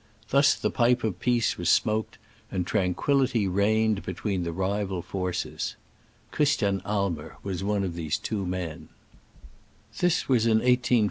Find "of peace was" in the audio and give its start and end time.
1.03-1.69